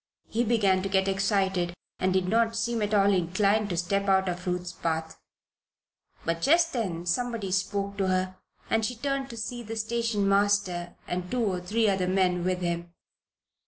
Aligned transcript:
He 0.29 0.43
began 0.43 0.81
to 0.81 0.89
get 0.89 1.07
excited 1.07 1.75
and 1.99 2.11
did 2.11 2.27
not 2.27 2.55
seem 2.55 2.81
at 2.81 2.91
all 2.91 3.13
inclined 3.13 3.69
to 3.69 3.77
step 3.77 4.07
out 4.09 4.27
of 4.27 4.47
Ruth's 4.47 4.71
path. 4.73 5.19
But 6.25 6.41
just 6.41 6.73
then 6.73 7.05
somebody 7.05 7.51
spoke 7.51 7.97
to 7.97 8.07
her 8.07 8.35
and 8.67 8.83
she 8.83 8.95
turned 8.95 9.29
to 9.29 9.37
see 9.37 9.61
the 9.61 9.75
station 9.75 10.27
master 10.27 10.95
and 11.07 11.29
two 11.29 11.43
or 11.43 11.59
three 11.61 11.87
other 11.87 12.07
men 12.07 12.43
with 12.43 12.61
him. 12.61 12.91